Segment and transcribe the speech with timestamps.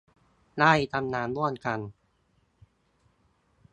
[0.59, 1.79] ได้ทำงานร่วมกัน